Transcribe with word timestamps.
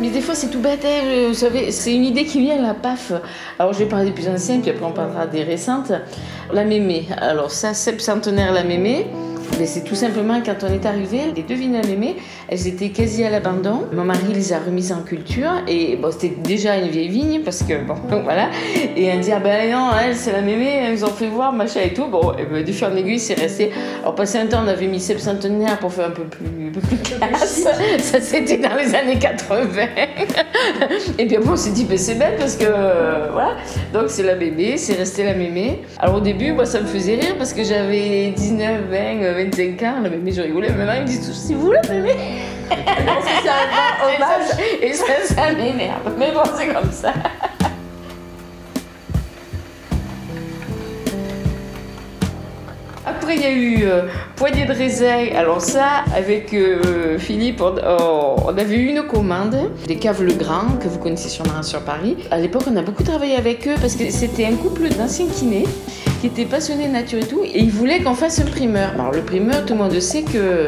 Mais 0.00 0.08
des 0.08 0.20
fois, 0.20 0.34
c'est 0.34 0.48
tout 0.48 0.60
bête, 0.60 0.84
hein, 0.84 1.32
c'est 1.70 1.94
une 1.94 2.04
idée 2.04 2.24
qui 2.24 2.40
vient, 2.40 2.60
la 2.60 2.74
paf. 2.74 3.12
Alors, 3.58 3.72
je 3.72 3.80
vais 3.80 3.86
parler 3.86 4.06
des 4.06 4.12
plus 4.12 4.28
anciennes, 4.28 4.62
puis 4.62 4.70
après, 4.70 4.84
on 4.84 4.92
parlera 4.92 5.26
des 5.26 5.42
récentes. 5.42 5.92
La 6.52 6.64
mémé. 6.64 7.06
Alors, 7.18 7.50
ça, 7.50 7.74
septentenaire, 7.74 8.52
la 8.52 8.64
mémé. 8.64 9.06
C'est 9.66 9.84
tout 9.84 9.94
simplement 9.94 10.40
quand 10.44 10.56
on 10.62 10.72
est 10.72 10.86
arrivé, 10.86 11.20
les 11.34 11.42
deux 11.42 11.54
vignes 11.54 11.76
à 11.76 11.86
mémé, 11.86 12.16
elles 12.48 12.66
étaient 12.66 12.90
quasi 12.90 13.24
à 13.24 13.30
l'abandon. 13.30 13.86
Mon 13.92 14.04
mari 14.04 14.32
les 14.32 14.52
a 14.52 14.58
remises 14.58 14.92
en 14.92 15.02
culture 15.02 15.50
et 15.68 15.96
bon, 15.96 16.10
c'était 16.10 16.34
déjà 16.42 16.76
une 16.76 16.88
vieille 16.88 17.08
vigne 17.08 17.40
parce 17.42 17.62
que 17.62 17.84
bon, 17.84 17.94
voilà. 18.24 18.50
Et 18.96 19.04
elle 19.04 19.20
dit 19.20 19.32
ah 19.32 19.38
ben 19.38 19.70
non, 19.70 19.90
elle 20.02 20.16
c'est 20.16 20.32
la 20.32 20.40
mémé, 20.40 20.68
elles 20.68 20.94
nous 20.94 21.04
ont 21.04 21.08
fait 21.08 21.28
voir 21.28 21.52
machin 21.52 21.80
et 21.84 21.92
tout. 21.92 22.06
Bon, 22.06 22.32
et 22.38 22.62
du 22.62 22.72
fur 22.72 22.88
et 22.88 22.92
en 22.92 22.96
aiguille, 22.96 23.18
c'est 23.18 23.34
resté. 23.34 23.70
Alors 24.00 24.14
passé 24.14 24.38
un 24.38 24.46
temps, 24.46 24.62
on 24.64 24.68
avait 24.68 24.86
mis 24.86 25.00
septentenaire 25.00 25.78
pour 25.78 25.92
faire 25.92 26.06
un 26.06 26.10
peu 26.10 26.24
plus, 26.24 26.46
un 26.46 26.72
peu 26.72 26.80
plus 26.80 26.96
classe. 26.96 27.66
Ça 27.98 28.20
c'était 28.20 28.58
dans 28.58 28.76
les 28.76 28.94
années 28.94 29.18
80. 29.18 29.66
et 31.18 31.26
puis 31.26 31.36
bon, 31.38 31.52
on 31.52 31.56
s'est 31.56 31.72
dit 31.72 31.84
ben 31.84 31.98
c'est 31.98 32.14
bête 32.14 32.36
parce 32.38 32.56
que 32.56 32.64
euh, 32.66 33.28
voilà. 33.32 33.56
Donc 33.92 34.04
c'est 34.08 34.22
la 34.22 34.36
mémé, 34.36 34.76
c'est 34.76 34.94
resté 34.94 35.24
la 35.24 35.34
mémé. 35.34 35.80
Alors 35.98 36.16
au 36.16 36.20
début, 36.20 36.52
moi 36.52 36.64
ça 36.64 36.80
me 36.80 36.86
faisait 36.86 37.16
rire 37.16 37.34
parce 37.36 37.52
que 37.52 37.62
j'avais 37.64 38.30
19, 38.30 38.82
20, 38.90 39.49
25 39.50 39.82
ans, 39.82 40.00
la 40.02 40.10
mémé 40.10 40.32
je 40.32 40.42
rigolais. 40.42 40.68
Mais 40.70 40.84
maintenant 40.84 40.94
ils 40.94 41.02
me 41.02 41.06
disent 41.06 41.32
si 41.32 41.54
vous 41.54 41.72
la 41.72 41.82
mémé. 41.82 42.14
c'est 42.70 43.48
un 43.48 44.14
hommage. 44.14 44.80
Et 44.80 44.92
ça, 44.92 45.04
ça 45.24 45.52
m'énerve. 45.52 46.14
Mais 46.18 46.32
bon, 46.32 46.42
c'est 46.56 46.68
comme 46.68 46.90
ça. 46.92 47.12
Il 53.32 53.40
y 53.40 53.44
a 53.44 53.52
eu 53.52 53.84
euh, 53.84 54.02
Poignée 54.34 54.66
de 54.66 54.72
raisin. 54.72 55.26
Alors 55.36 55.60
ça, 55.60 56.04
avec 56.16 56.52
euh, 56.52 57.18
Philippe, 57.18 57.60
on, 57.60 57.74
oh, 57.76 58.48
avait 58.48 58.74
eu 58.74 58.86
une 58.88 59.02
commande 59.02 59.70
des 59.86 59.96
Caves 59.96 60.22
Le 60.22 60.32
Grand, 60.32 60.78
que 60.82 60.88
vous 60.88 60.98
connaissez 60.98 61.28
sûrement 61.28 61.62
sur 61.62 61.80
Paris. 61.82 62.16
À 62.30 62.38
l'époque, 62.38 62.64
on 62.70 62.76
a 62.76 62.82
beaucoup 62.82 63.02
travaillé 63.02 63.36
avec 63.36 63.68
eux 63.68 63.74
parce 63.80 63.94
que 63.94 64.10
c'était 64.10 64.46
un 64.46 64.56
couple 64.56 64.88
d'anciens 64.88 65.26
kinés 65.26 65.64
qui 66.20 66.26
étaient 66.26 66.44
passionnés 66.44 66.88
de 66.88 66.92
nature 66.92 67.18
et 67.18 67.26
tout, 67.26 67.42
et 67.44 67.60
ils 67.60 67.70
voulaient 67.70 68.02
qu'on 68.02 68.14
fasse 68.14 68.40
un 68.40 68.44
primeur. 68.44 68.90
Alors 68.94 69.12
le 69.12 69.22
primeur, 69.22 69.64
tout 69.64 69.72
le 69.72 69.80
monde 69.80 69.98
sait 70.00 70.22
que, 70.22 70.66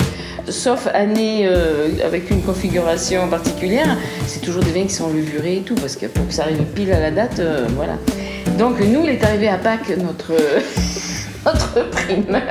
sauf 0.49 0.87
année 0.95 1.47
euh, 1.47 1.89
avec 2.05 2.31
une 2.31 2.43
configuration 2.43 3.29
particulière, 3.29 3.99
c'est 4.27 4.41
toujours 4.41 4.63
des 4.63 4.71
vins 4.71 4.87
qui 4.87 4.95
sont 4.95 5.13
levurés 5.13 5.59
et 5.59 5.61
tout, 5.61 5.75
parce 5.75 5.97
que 5.97 6.07
pour 6.07 6.27
que 6.27 6.33
ça 6.33 6.45
arrive 6.45 6.63
pile 6.75 6.93
à 6.93 7.01
la 7.01 7.11
date, 7.11 7.39
euh, 7.41 7.67
voilà. 7.77 7.99
Donc 8.59 8.81
nous, 8.81 9.03
il 9.05 9.11
est 9.11 9.25
arrivé 9.25 9.49
à 9.49 9.59
Pâques 9.59 9.93
notre, 9.99 10.33
notre 11.47 11.91
primeur, 11.91 12.43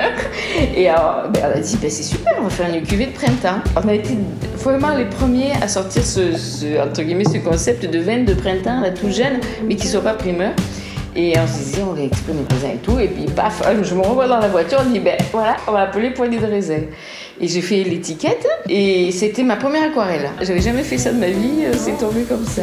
et 0.76 0.88
alors, 0.88 1.28
ben, 1.32 1.42
on 1.44 1.58
a 1.58 1.60
dit, 1.60 1.76
ben, 1.80 1.90
c'est 1.90 2.02
super, 2.02 2.34
on 2.38 2.44
va 2.44 2.50
faire 2.50 2.74
une 2.74 2.82
cuvée 2.82 3.06
de 3.06 3.12
printemps. 3.12 3.60
On 3.82 3.88
a 3.88 3.94
été 3.94 4.18
vraiment 4.56 4.94
les 4.94 5.06
premiers 5.06 5.52
à 5.62 5.68
sortir 5.68 6.04
ce, 6.04 6.78
entre 6.78 7.02
guillemets, 7.02 7.24
ce 7.24 7.38
concept 7.38 7.86
de 7.86 7.98
vin 7.98 8.24
de 8.24 8.34
printemps, 8.34 8.80
là, 8.80 8.90
tout 8.90 9.10
jeune, 9.10 9.40
mais 9.64 9.76
qui 9.76 9.86
ne 9.86 9.92
soit 9.92 10.02
pas 10.02 10.14
primeur. 10.14 10.52
Et 11.14 11.34
on 11.38 11.46
s'est 11.46 11.76
dit, 11.76 11.82
on 11.82 11.92
va 11.92 12.02
exprimer 12.02 12.40
les 12.48 12.54
raisins 12.54 12.74
et 12.74 12.78
tout. 12.78 12.98
Et 12.98 13.08
puis, 13.08 13.24
paf, 13.24 13.62
je 13.82 13.94
me 13.94 14.00
revois 14.00 14.28
dans 14.28 14.38
la 14.38 14.48
voiture, 14.48 14.80
on 14.84 14.90
dit, 14.90 15.00
ben 15.00 15.16
voilà, 15.30 15.56
on 15.66 15.72
va 15.72 15.80
appeler 15.82 16.10
poignée 16.10 16.38
de 16.38 16.46
raisin. 16.46 16.80
Et 17.40 17.48
j'ai 17.48 17.60
fait 17.60 17.82
l'étiquette 17.84 18.46
et 18.68 19.10
c'était 19.10 19.42
ma 19.42 19.56
première 19.56 19.84
aquarelle. 19.84 20.28
J'avais 20.42 20.60
jamais 20.60 20.82
fait 20.82 20.98
ça 20.98 21.12
de 21.12 21.18
ma 21.18 21.28
vie, 21.28 21.64
euh, 21.64 21.72
c'est 21.76 21.98
tombé 21.98 22.22
comme 22.22 22.44
ça. 22.44 22.62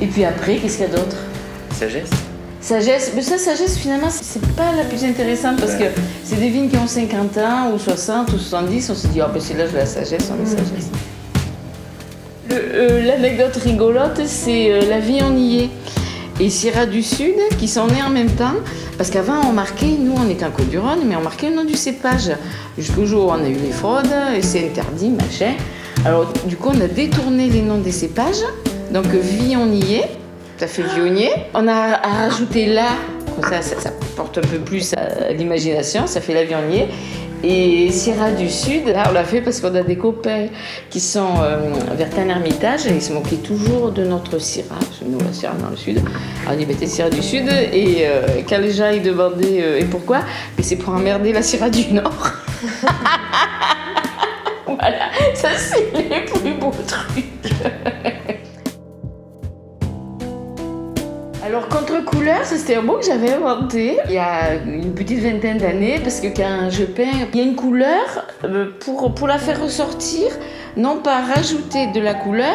Et 0.00 0.06
puis 0.06 0.24
après, 0.24 0.56
qu'est-ce 0.56 0.78
qu'il 0.78 0.86
y 0.86 0.90
a 0.90 0.92
d'autre? 0.92 1.16
Sagesse? 1.72 2.23
Sagesse, 2.64 3.12
mais 3.14 3.20
ça, 3.20 3.36
sagesse, 3.36 3.76
finalement, 3.76 4.08
c'est 4.08 4.40
pas 4.56 4.72
la 4.74 4.84
plus 4.84 5.04
intéressante 5.04 5.60
parce 5.60 5.74
que 5.74 5.84
c'est 6.24 6.36
des 6.36 6.48
vignes 6.48 6.70
qui 6.70 6.78
ont 6.78 6.86
50 6.86 7.36
ans, 7.36 7.70
ou 7.74 7.78
60, 7.78 8.32
ou 8.32 8.38
70. 8.38 8.88
On 8.88 8.94
se 8.94 9.06
dit, 9.08 9.20
oh, 9.20 9.26
ben 9.30 9.38
c'est 9.38 9.52
l'âge 9.52 9.72
de 9.72 9.76
la 9.76 9.84
sagesse, 9.84 10.30
on 10.32 10.42
est 10.42 10.46
sagesse. 10.46 10.88
Euh, 12.50 13.04
L'anecdote 13.04 13.54
rigolote, 13.62 14.22
c'est 14.24 14.70
euh, 14.70 14.88
la 14.88 14.98
vie 14.98 15.22
en 15.22 15.36
y 15.36 15.64
est 15.64 15.70
et 16.40 16.48
Sierra 16.48 16.86
du 16.86 17.02
Sud 17.02 17.34
qui 17.58 17.68
sont 17.68 17.86
nés 17.86 18.02
en 18.02 18.08
même 18.08 18.30
temps. 18.30 18.54
Parce 18.96 19.10
qu'avant, 19.10 19.42
on 19.46 19.52
marquait, 19.52 19.98
nous 20.00 20.14
on 20.16 20.30
était 20.30 20.46
en 20.46 20.50
Côte-du-Rhône, 20.50 21.00
mais 21.04 21.16
on 21.16 21.22
marquait 21.22 21.50
le 21.50 21.56
nom 21.56 21.64
du 21.64 21.74
cépage. 21.74 22.32
Jusqu'au 22.78 23.04
jour 23.04 23.26
où 23.26 23.30
on 23.30 23.44
a 23.44 23.48
eu 23.48 23.58
les 23.62 23.72
fraudes 23.72 24.06
et 24.34 24.40
c'est 24.40 24.64
interdit, 24.64 25.10
machin. 25.10 25.52
Alors, 26.06 26.32
du 26.46 26.56
coup, 26.56 26.70
on 26.74 26.80
a 26.80 26.88
détourné 26.88 27.50
les 27.50 27.60
noms 27.60 27.82
des 27.82 27.92
cépages. 27.92 28.42
Donc, 28.90 29.04
vie 29.08 29.54
on 29.54 29.70
y 29.70 29.96
est, 29.96 30.08
ça 30.66 30.82
fait 30.82 30.94
vionnier. 30.94 31.30
On 31.52 31.68
a 31.68 31.96
rajouté 31.96 32.66
là, 32.66 32.86
comme 33.34 33.50
ça, 33.50 33.60
ça, 33.60 33.90
porte 34.16 34.38
un 34.38 34.40
peu 34.40 34.58
plus 34.58 34.94
à 34.94 35.32
l'imagination, 35.32 36.06
ça 36.06 36.22
fait 36.22 36.32
la 36.32 36.44
vionnier. 36.44 36.88
Et 37.42 37.90
Sierra 37.90 38.30
du 38.30 38.48
Sud, 38.48 38.86
là, 38.86 39.04
on 39.10 39.12
l'a 39.12 39.24
fait 39.24 39.42
parce 39.42 39.60
qu'on 39.60 39.74
a 39.74 39.82
des 39.82 39.96
copains 39.96 40.46
qui 40.88 41.00
sont 41.00 41.42
euh, 41.42 41.74
vers 41.98 42.08
Tain-Hermitage 42.08 42.86
et 42.86 42.94
ils 42.94 43.02
se 43.02 43.12
moquaient 43.12 43.36
toujours 43.36 43.92
de 43.92 44.04
notre 44.04 44.38
Syrah. 44.38 44.78
Nous, 45.04 45.18
la 45.18 45.34
Sierra 45.34 45.54
dans 45.56 45.68
le 45.68 45.76
Sud. 45.76 45.98
Alors, 46.46 46.56
on 46.56 46.58
y 46.58 46.64
mettait 46.64 46.86
Sierra 46.86 47.10
du 47.10 47.22
Sud 47.22 47.46
et 47.50 48.06
euh, 48.06 48.40
quand 48.48 48.56
les 48.56 48.72
gens 48.72 48.88
ils 48.88 49.02
demandaient 49.02 49.62
euh, 49.62 49.80
et 49.80 49.84
pourquoi, 49.84 50.20
mais 50.56 50.62
c'est 50.62 50.76
pour 50.76 50.94
emmerder 50.94 51.34
la 51.34 51.42
Sierra 51.42 51.68
du 51.68 51.92
Nord. 51.92 52.30
voilà, 54.66 55.10
ça 55.34 55.50
c'est 55.58 55.92
les 55.92 56.24
plus 56.24 56.54
beaux 56.54 56.72
trucs. 56.86 57.52
C'était 62.44 62.76
un 62.76 62.82
mot 62.82 62.98
que 62.98 63.04
j'avais 63.04 63.32
inventé 63.32 63.98
il 64.06 64.12
y 64.12 64.18
a 64.18 64.54
une 64.54 64.94
petite 64.94 65.18
vingtaine 65.18 65.58
d'années, 65.58 65.98
parce 66.02 66.20
que 66.20 66.28
quand 66.28 66.70
je 66.70 66.84
peins, 66.84 67.26
il 67.32 67.38
y 67.38 67.42
a 67.42 67.44
une 67.44 67.56
couleur, 67.56 68.26
euh, 68.44 68.70
pour, 68.80 69.26
la 69.26 69.38
faire 69.38 69.62
ressortir, 69.62 70.28
non 70.76 70.98
pas 70.98 71.22
rajouter 71.22 71.88
de 71.88 72.00
la 72.00 72.14
couleur, 72.14 72.54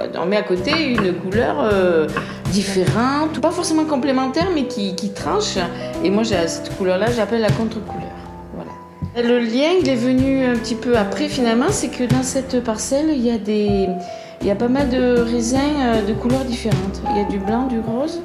euh, 0.00 0.06
on 0.20 0.26
met 0.26 0.36
à 0.36 0.42
côté 0.42 0.70
une 0.70 1.12
couleur 1.14 1.56
euh, 1.60 2.06
différente, 2.52 3.40
pas 3.40 3.50
forcément 3.50 3.84
complémentaire, 3.84 4.48
mais 4.54 4.64
qui, 4.64 4.94
qui 4.94 5.10
tranche. 5.10 5.58
Et 6.02 6.10
moi, 6.10 6.24
cette 6.24 6.76
couleur-là, 6.76 7.06
j'appelle 7.14 7.40
la 7.40 7.50
contre-couleur. 7.50 8.12
Voilà. 8.54 9.28
Le 9.28 9.40
lien, 9.40 9.70
il 9.80 9.88
est 9.88 9.96
venu 9.96 10.46
un 10.46 10.54
petit 10.54 10.76
peu 10.76 10.96
après, 10.96 11.28
finalement, 11.28 11.70
c'est 11.70 11.88
que 11.88 12.04
dans 12.04 12.22
cette 12.22 12.62
parcelle, 12.62 13.10
il 13.10 13.24
y 13.24 13.30
a 13.30 13.38
des 13.38 13.88
il 14.40 14.46
y 14.46 14.50
a 14.50 14.54
pas 14.54 14.68
mal 14.68 14.90
de 14.90 15.20
raisins 15.20 16.02
de 16.06 16.12
couleurs 16.14 16.44
différentes. 16.44 17.00
Il 17.10 17.16
y 17.16 17.20
a 17.20 17.28
du 17.28 17.38
blanc, 17.38 17.66
du 17.66 17.80
rose 17.80 18.20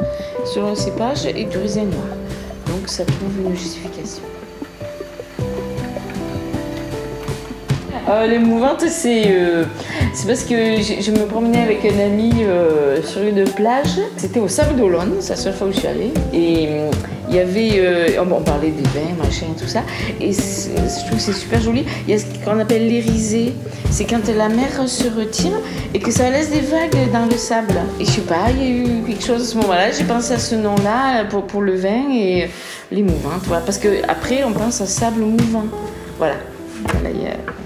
selon 0.53 0.71
le 0.71 0.75
cépage 0.75 1.25
et 1.25 1.45
du 1.45 1.57
raisin 1.57 1.83
noir. 1.83 2.07
Donc 2.67 2.87
ça 2.87 3.05
trouve 3.05 3.39
une 3.45 3.55
justification. 3.55 4.23
Euh, 8.09 8.25
les 8.25 8.39
mouvantes, 8.39 8.85
c'est 8.87 9.25
euh, 9.27 9.65
parce 10.25 10.43
que 10.43 10.81
je, 10.81 11.11
me 11.11 11.25
promenais 11.27 11.61
avec 11.61 11.85
un 11.85 11.99
ami 11.99 12.31
euh, 12.41 13.03
sur 13.03 13.21
une 13.21 13.43
plage. 13.43 13.99
C'était 14.17 14.39
au 14.39 14.47
Sable 14.47 14.77
d'Olonne, 14.77 15.17
c'est 15.19 15.31
la 15.31 15.35
seule 15.35 15.53
fois 15.53 15.67
où 15.67 15.71
je 15.71 15.77
suis 15.77 15.87
allée. 15.87 16.11
Et 16.33 16.69
il 17.29 17.35
y 17.35 17.39
avait, 17.39 18.17
on 18.19 18.41
parlait 18.41 18.71
des 18.71 18.81
vins, 18.81 19.13
machin, 19.23 19.45
tout 19.59 19.67
ça. 19.67 19.83
Et 20.19 20.31
je 20.31 21.05
trouve 21.05 21.17
que 21.17 21.21
c'est 21.21 21.33
super 21.33 21.61
joli. 21.61 21.85
Il 22.07 22.11
y 22.11 22.17
a 22.17 22.19
ce 22.19 22.25
qu'on 22.43 22.57
appelle 22.59 22.87
l'érisé. 22.87 23.53
C'est 23.91 24.05
quand 24.05 24.27
la 24.35 24.49
mer 24.49 24.87
se 24.87 25.07
retire 25.07 25.59
et 25.93 25.99
que 25.99 26.09
ça 26.09 26.31
laisse 26.31 26.49
des 26.49 26.61
vagues 26.61 27.11
dans 27.13 27.27
le 27.27 27.37
sable. 27.37 27.75
Et 27.99 28.05
je 28.05 28.09
sais 28.09 28.21
pas, 28.21 28.49
il 28.49 28.63
y 28.63 28.65
a 28.65 28.69
eu 28.69 29.03
quelque 29.07 29.23
chose 29.23 29.43
à 29.43 29.45
ce 29.45 29.57
moment-là. 29.57 29.91
J'ai 29.91 30.05
pensé 30.05 30.33
à 30.33 30.39
ce 30.39 30.55
nom-là 30.55 31.25
pour, 31.25 31.45
pour 31.45 31.61
le 31.61 31.75
vin 31.75 32.09
et 32.11 32.49
les 32.91 33.03
mouvantes. 33.03 33.43
Voilà. 33.43 33.61
Parce 33.63 33.77
que 33.77 34.01
après, 34.07 34.43
on 34.43 34.51
pense 34.51 34.81
à 34.81 34.87
sable 34.87 35.21
mouvant. 35.21 35.65
Voilà. 36.17 36.35
voilà 36.83 37.09
il 37.11 37.21
y 37.21 37.27
a... 37.27 37.58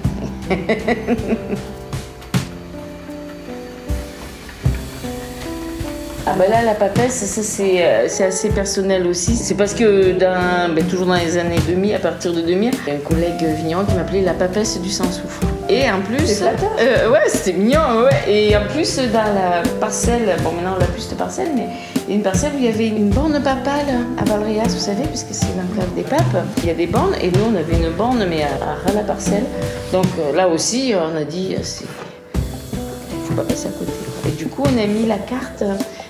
Ah 6.25 6.35
bah 6.37 6.47
là, 6.47 6.63
la 6.63 6.73
papesse, 6.73 7.15
ça 7.15 7.43
c'est 7.43 7.85
euh, 7.85 8.05
assez 8.05 8.49
personnel 8.49 9.05
aussi. 9.07 9.35
C'est 9.35 9.55
parce 9.55 9.73
que 9.73 10.13
ben, 10.13 10.73
toujours 10.89 11.05
dans 11.05 11.15
les 11.15 11.37
années 11.37 11.59
2000, 11.67 11.95
à 11.95 11.99
partir 11.99 12.33
de 12.33 12.39
2000, 12.41 12.71
il 12.87 12.87
y 12.87 12.95
a 12.95 12.97
un 12.97 12.99
collègue 12.99 13.43
vigneron 13.57 13.83
qui 13.83 13.93
m'appelait 13.93 14.21
la 14.21 14.33
papesse 14.33 14.79
du 14.81 14.89
sans-souffle. 14.89 15.52
Et 15.73 15.89
en 15.89 16.01
plus, 16.01 16.41
euh, 16.43 17.09
ouais, 17.11 17.27
c'était 17.27 17.57
mignon, 17.57 18.03
ouais. 18.03 18.31
Et 18.31 18.55
en 18.55 18.67
plus, 18.67 18.97
dans 18.97 19.33
la 19.33 19.63
parcelle, 19.79 20.35
bon 20.43 20.51
maintenant 20.51 20.73
on 20.75 20.79
l'a 20.79 20.85
plus 20.85 21.01
cette 21.01 21.17
parcelle, 21.17 21.49
mais 21.55 21.67
une 22.07 22.21
parcelle 22.21 22.51
où 22.55 22.59
il 22.59 22.65
y 22.65 22.67
avait 22.67 22.89
une 22.89 23.09
borne 23.09 23.41
papale 23.41 24.05
à 24.19 24.23
Valréas, 24.23 24.67
vous 24.69 24.79
savez, 24.79 25.03
puisque 25.05 25.33
c'est 25.33 25.47
l'enclave 25.57 25.93
des 25.95 26.03
papes. 26.03 26.45
Il 26.59 26.67
y 26.67 26.69
a 26.69 26.75
des 26.75 26.85
bornes, 26.85 27.15
et 27.19 27.31
nous 27.31 27.45
on 27.51 27.55
avait 27.55 27.75
une 27.75 27.89
borne, 27.91 28.23
mais 28.29 28.43
à, 28.43 28.89
à 28.89 28.93
la 28.93 29.01
parcelle. 29.01 29.45
Donc 29.91 30.05
euh, 30.19 30.35
là 30.35 30.47
aussi, 30.47 30.93
on 30.95 31.15
a 31.17 31.23
dit, 31.23 31.55
il 31.55 31.57
ne 31.57 33.23
faut 33.25 33.33
pas 33.33 33.43
passer 33.43 33.67
à 33.67 33.71
côté. 33.71 33.91
Et 34.27 34.31
du 34.31 34.45
coup, 34.45 34.63
on 34.65 34.77
a 34.77 34.85
mis 34.85 35.07
la 35.07 35.17
carte. 35.17 35.63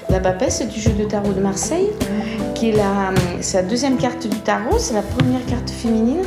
La 0.09 0.19
papesse 0.19 0.61
du 0.67 0.79
jeu 0.79 0.91
de 0.91 1.05
tarot 1.05 1.31
de 1.31 1.39
Marseille, 1.39 1.89
qui 2.53 2.69
est 2.69 2.73
la, 2.73 3.13
c'est 3.41 3.57
la 3.57 3.63
deuxième 3.63 3.97
carte 3.97 4.27
du 4.27 4.37
tarot, 4.41 4.77
c'est 4.77 4.93
la 4.93 5.01
première 5.01 5.43
carte 5.47 5.71
féminine, 5.71 6.21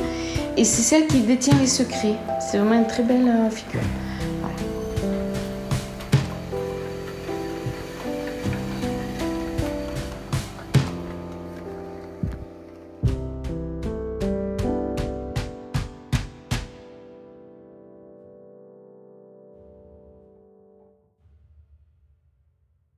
et 0.56 0.64
c'est 0.64 0.82
celle 0.82 1.06
qui 1.06 1.20
détient 1.20 1.58
les 1.58 1.66
secrets. 1.66 2.16
C'est 2.40 2.58
vraiment 2.58 2.80
une 2.80 2.86
très 2.86 3.02
belle 3.02 3.30
figure. 3.50 3.80